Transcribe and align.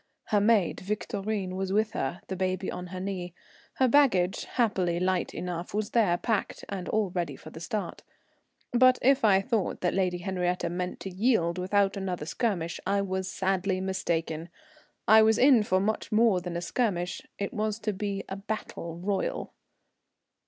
Her 0.29 0.41
maid, 0.41 0.79
Victorine, 0.79 1.55
was 1.55 1.71
with 1.71 1.91
her, 1.91 2.21
the 2.25 2.35
baby 2.35 2.71
on 2.71 2.87
her 2.87 2.99
knee. 2.99 3.35
Her 3.75 3.87
baggage, 3.87 4.45
happily 4.45 4.99
light 4.99 5.31
enough, 5.31 5.75
was 5.75 5.91
there, 5.91 6.17
packed 6.17 6.65
and 6.69 6.89
all 6.89 7.11
ready 7.11 7.35
for 7.35 7.51
a 7.53 7.59
start. 7.59 8.01
But 8.71 8.97
if 9.03 9.23
I 9.23 9.41
thought 9.41 9.81
that 9.81 9.93
Lady 9.93 10.17
Henriette 10.17 10.71
meant 10.71 10.99
to 11.01 11.11
yield 11.11 11.59
without 11.59 11.95
another 11.95 12.25
skirmish 12.25 12.79
I 12.87 13.03
was 13.03 13.29
sadly 13.31 13.79
mistaken. 13.79 14.49
I 15.07 15.21
was 15.21 15.37
in 15.37 15.61
for 15.61 15.79
much 15.79 16.11
more 16.11 16.41
than 16.41 16.57
a 16.57 16.61
skirmish; 16.61 17.21
it 17.37 17.53
was 17.53 17.77
to 17.81 17.93
be 17.93 18.23
a 18.27 18.35
battle 18.37 18.95
royal. 18.97 19.53